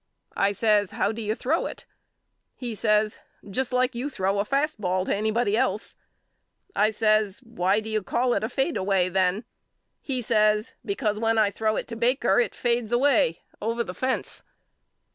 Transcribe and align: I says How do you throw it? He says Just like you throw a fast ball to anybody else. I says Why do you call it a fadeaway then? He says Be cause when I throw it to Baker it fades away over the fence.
I 0.35 0.51
says 0.53 0.89
How 0.89 1.11
do 1.11 1.21
you 1.21 1.35
throw 1.35 1.67
it? 1.67 1.85
He 2.55 2.73
says 2.73 3.19
Just 3.47 3.71
like 3.71 3.93
you 3.93 4.09
throw 4.09 4.39
a 4.39 4.45
fast 4.45 4.81
ball 4.81 5.05
to 5.05 5.15
anybody 5.15 5.55
else. 5.55 5.93
I 6.75 6.89
says 6.89 7.37
Why 7.43 7.79
do 7.81 7.87
you 7.87 8.01
call 8.01 8.33
it 8.33 8.43
a 8.43 8.49
fadeaway 8.49 9.09
then? 9.09 9.43
He 10.01 10.19
says 10.23 10.73
Be 10.83 10.95
cause 10.95 11.19
when 11.19 11.37
I 11.37 11.51
throw 11.51 11.75
it 11.75 11.87
to 11.89 11.95
Baker 11.95 12.39
it 12.39 12.55
fades 12.55 12.91
away 12.91 13.41
over 13.61 13.83
the 13.83 13.93
fence. 13.93 14.41